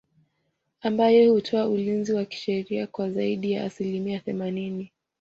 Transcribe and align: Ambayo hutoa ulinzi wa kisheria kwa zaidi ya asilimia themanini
Ambayo 0.81 1.33
hutoa 1.33 1.67
ulinzi 1.67 2.13
wa 2.13 2.25
kisheria 2.25 2.87
kwa 2.87 3.11
zaidi 3.11 3.51
ya 3.51 3.63
asilimia 3.65 4.19
themanini 4.19 4.91